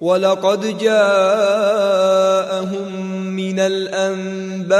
ولقد 0.00 0.78
جاءهم 0.78 1.96
من 3.36 3.60
الأنباء 3.60 4.78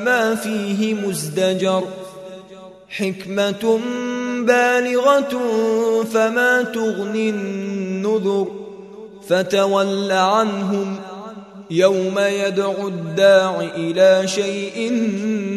ما 0.00 0.34
فيه 0.34 0.94
مزدجر 0.94 1.84
حكمة 2.88 3.80
بالغة 4.46 5.40
فما 6.12 6.62
تغني 6.62 7.30
النذر 7.30 8.46
فتول 9.28 10.12
عنهم 10.12 10.96
يوم 11.70 12.18
يدعو 12.18 12.88
الداع 12.88 13.60
إلى 13.76 14.28
شيء 14.28 14.92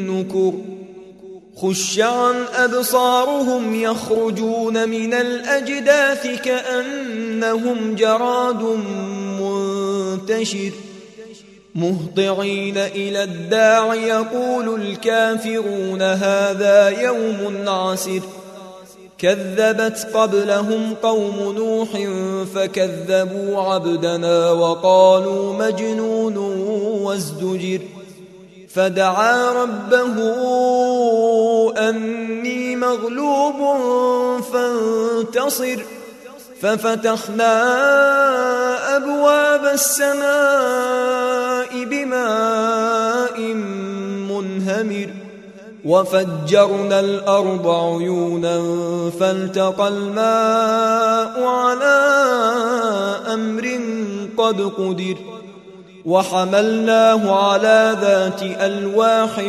نكر 0.09 0.53
خش 1.55 1.99
عن 1.99 2.35
أبصارهم 2.55 3.75
يخرجون 3.75 4.89
من 4.89 5.13
الأجداث 5.13 6.41
كأنهم 7.33 7.95
جراد 7.95 8.63
منتشر. 9.41 10.71
مهطعين 11.75 12.77
إلى 12.77 13.23
الداع 13.23 13.95
يقول 13.95 14.81
الكافرون 14.81 16.01
هذا 16.01 16.89
يوم 16.89 17.69
عسر 17.69 18.21
كذبت 19.17 20.07
قبلهم 20.13 20.93
قوم 21.03 21.55
نوح 21.57 21.89
فكذبوا 22.55 23.61
عبدنا 23.61 24.51
وقالوا 24.51 25.53
مجنون 25.53 26.37
وازدجر. 27.03 27.79
فدعا 28.69 29.63
ربه 29.63 30.15
أني 31.89 32.75
مغلوب 32.75 33.55
فانتصر. 34.53 35.83
ففتحنا 36.63 37.55
أبواب 38.95 39.65
السماء 39.73 40.23
بماء 41.85 43.39
منهمر 44.31 45.09
وفجرنا 45.85 46.99
الأرض 46.99 47.67
عيونا 47.67 48.61
فالتقى 49.19 49.87
الماء 49.87 51.43
على 51.43 51.95
أمر 53.33 53.79
قد 54.37 54.61
قدر 54.61 55.15
وحملناه 56.05 57.49
على 57.49 57.97
ذات 58.01 58.41
ألواح 58.43 59.43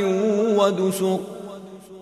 ودسر 0.57 1.19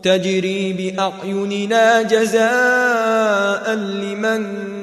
تجري 0.02 0.72
بأعيننا 0.72 2.02
جزاء 2.02 3.74
لمن 3.74 4.71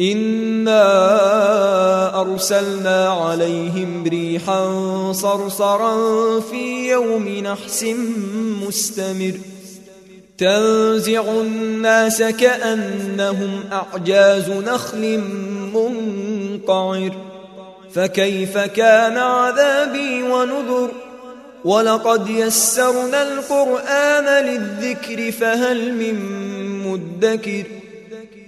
انا 0.00 0.80
ارسلنا 2.20 3.08
عليهم 3.08 4.04
ريحا 4.06 5.12
صرصرا 5.12 6.40
في 6.40 6.90
يوم 6.90 7.28
نحس 7.28 7.84
مستمر 8.66 9.32
تنزع 10.38 11.22
الناس 11.22 12.22
كانهم 12.22 13.60
اعجاز 13.72 14.50
نخل 14.50 15.20
منقعر 15.74 17.12
فكيف 17.94 18.58
كان 18.58 19.16
عذابي 19.18 20.22
ونذر 20.22 20.90
ولقد 21.64 22.30
يسرنا 22.30 23.22
القرآن 23.22 24.44
للذكر 24.44 25.32
فهل 25.32 25.94
من 25.94 26.16
مدكر 26.86 27.64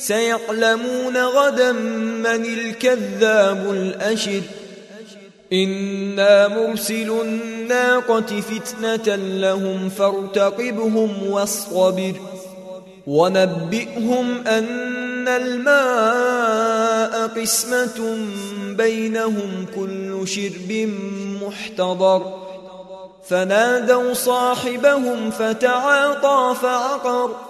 سيعلمون 0.00 1.16
غدا 1.16 1.72
من 1.72 2.44
الكذاب 2.44 3.70
الأشر. 3.70 4.40
إنا 5.52 6.48
مرسل 6.48 7.10
الناقة 7.22 8.40
فتنة 8.40 9.14
لهم 9.16 9.88
فارتقبهم 9.88 11.30
واصطبر. 11.30 12.12
ونبئهم 13.06 14.46
أن 14.46 15.28
الماء 15.28 17.26
قسمة 17.26 18.18
بينهم 18.76 19.66
كل 19.76 20.28
شرب 20.28 20.88
محتضر. 21.42 22.38
فنادوا 23.28 24.14
صاحبهم 24.14 25.30
فتعاطى 25.30 26.54
فعقر. 26.62 27.49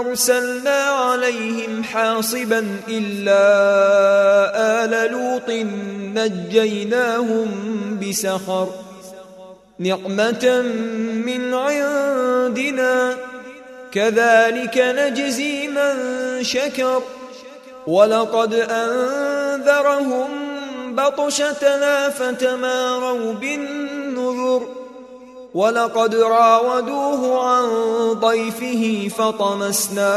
أرسلنا 0.00 0.82
عليهم 0.82 1.84
حاصبا 1.84 2.66
إلا 2.88 3.44
آل 4.84 5.12
لوط 5.12 5.50
نجيناهم 6.14 7.48
بسخر 8.02 8.68
نعمة 9.78 10.62
من 11.26 11.54
عندنا 11.54 13.16
كذلك 13.92 14.78
نجزي 14.78 15.68
من 15.68 15.94
شكر 16.44 17.02
ولقد 17.86 18.54
أنذرهم 18.54 20.28
بطشتنا 20.94 22.08
فتماروا 22.08 23.32
بالنذر 23.32 23.93
ولقد 25.54 26.14
راودوه 26.14 27.44
عن 27.44 27.64
ضيفه 28.12 29.08
فطمسنا 29.08 30.08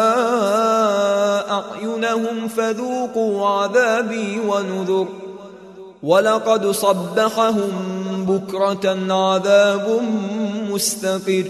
أعينهم 1.51 2.47
فذوقوا 2.47 3.47
عذابي 3.47 4.39
ونذر. 4.47 5.07
ولقد 6.03 6.71
صبحهم 6.71 7.71
بكرة 8.27 9.13
عذاب 9.13 10.01
مستقر. 10.69 11.45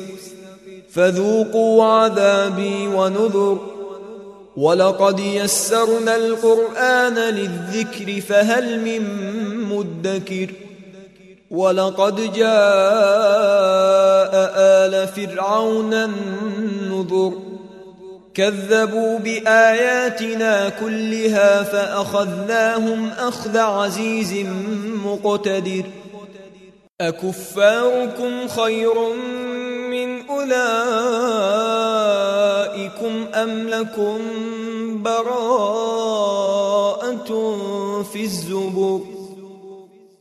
فذوقوا 0.94 1.84
عذابي 1.84 2.88
ونذر. 2.88 3.58
ولقد 4.58 5.20
يسرنا 5.20 6.16
القرآن 6.16 7.16
للذكر 7.16 8.22
فهل 8.22 8.80
من 8.80 9.02
مدكر. 9.64 10.67
ولقد 11.52 12.34
جاء 12.34 12.48
آل 14.58 15.08
فرعون 15.08 15.94
النذر. 15.94 17.34
كذبوا 18.34 19.20
بآياتنا 19.20 20.70
كلها 20.70 21.64
فأخذناهم 21.64 23.10
أخذ 23.10 23.58
عزيز 23.58 24.34
مقتدر. 25.06 25.84
أكفاركم 27.02 28.48
خير 28.48 28.94
من 29.92 30.30
أولئكم 30.30 30.48
أم 33.34 33.70
لكم 33.70 34.20
براءة 35.04 35.68
في 38.14 38.24
الزبر؟ 38.24 39.00